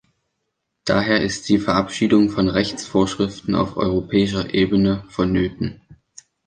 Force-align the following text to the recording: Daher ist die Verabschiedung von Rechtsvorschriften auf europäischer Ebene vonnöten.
Daher 0.83 1.21
ist 1.21 1.47
die 1.47 1.59
Verabschiedung 1.59 2.31
von 2.31 2.47
Rechtsvorschriften 2.49 3.53
auf 3.53 3.77
europäischer 3.77 4.51
Ebene 4.51 5.05
vonnöten. 5.09 5.79